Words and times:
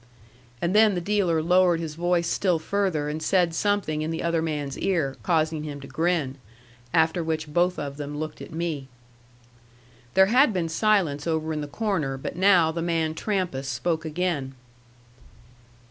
And 0.63 0.73
then 0.75 0.95
the 0.95 0.99
dealer 0.99 1.43
lowered 1.43 1.79
his 1.79 1.93
voice 1.93 2.27
still 2.27 2.57
further 2.57 3.07
and 3.07 3.21
said 3.21 3.53
something 3.53 4.01
in 4.01 4.09
the 4.09 4.23
other 4.23 4.41
man's 4.41 4.75
ear, 4.79 5.15
causing 5.21 5.63
him 5.63 5.79
to 5.79 5.85
grin. 5.87 6.39
After 6.91 7.23
which 7.23 7.53
both 7.53 7.77
of 7.77 7.97
them 7.97 8.17
looked 8.17 8.41
at 8.41 8.51
me. 8.51 8.87
There 10.15 10.25
had 10.25 10.53
been 10.53 10.69
silence 10.69 11.27
over 11.27 11.53
in 11.53 11.61
the 11.61 11.67
corner; 11.67 12.17
but 12.17 12.35
now 12.35 12.71
the 12.71 12.81
man 12.81 13.13
Trampas 13.13 13.67
spoke 13.67 14.03
again. 14.03 14.55